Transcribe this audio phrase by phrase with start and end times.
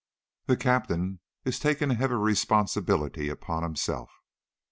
[0.47, 4.09] The Captain is taking a heavy responsibility upon himself.